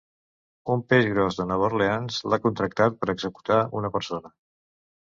Un 0.75 0.81
peix 0.93 1.09
gros 1.11 1.37
de 1.41 1.47
Nova 1.51 1.67
Orleans 1.69 2.19
l'ha 2.31 2.43
contractat 2.47 2.99
per 3.05 3.13
executar 3.17 3.63
una 3.83 3.97
persona. 3.99 4.39